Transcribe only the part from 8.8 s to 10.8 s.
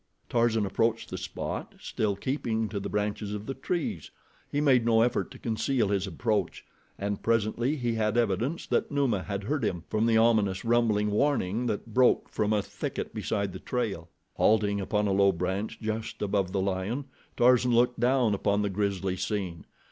Numa had heard him, from the ominous,